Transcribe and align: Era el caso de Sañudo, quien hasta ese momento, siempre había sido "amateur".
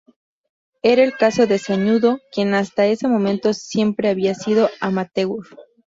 Era 0.81 1.03
el 1.03 1.13
caso 1.13 1.45
de 1.45 1.59
Sañudo, 1.59 2.21
quien 2.33 2.55
hasta 2.55 2.87
ese 2.87 3.07
momento, 3.07 3.53
siempre 3.53 4.09
había 4.09 4.33
sido 4.33 4.67
"amateur". 4.79 5.41